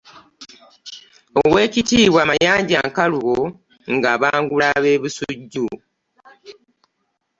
[1.41, 3.39] Oweekitiibwa Mayanja Nkalubo
[3.95, 5.67] nga abangula ab'e Busujju